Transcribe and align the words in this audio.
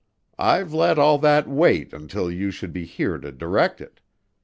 I've 0.39 0.73
let 0.73 0.97
all 0.97 1.19
that 1.19 1.47
wait 1.47 1.93
until 1.93 2.31
you 2.31 2.49
should 2.49 2.73
be 2.73 2.85
here 2.85 3.19
to 3.19 3.31
direct 3.31 3.79
it. 3.79 3.99